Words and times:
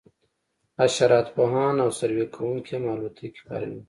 حشرات 0.79 1.27
پوهان 1.35 1.75
او 1.83 1.89
سروې 1.99 2.25
کوونکي 2.35 2.71
هم 2.75 2.83
الوتکې 2.93 3.41
کاروي 3.47 3.79